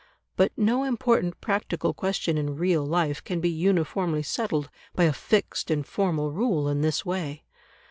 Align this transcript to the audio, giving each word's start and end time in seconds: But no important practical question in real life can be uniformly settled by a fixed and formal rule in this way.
But 0.35 0.51
no 0.57 0.83
important 0.83 1.39
practical 1.41 1.93
question 1.93 2.35
in 2.35 2.55
real 2.55 2.83
life 2.83 3.23
can 3.23 3.39
be 3.39 3.51
uniformly 3.51 4.23
settled 4.23 4.71
by 4.95 5.03
a 5.03 5.13
fixed 5.13 5.69
and 5.69 5.85
formal 5.85 6.31
rule 6.31 6.67
in 6.67 6.81
this 6.81 7.05
way. 7.05 7.43